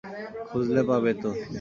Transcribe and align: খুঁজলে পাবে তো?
খুঁজলে 0.49 0.81
পাবে 0.89 1.11
তো? 1.21 1.29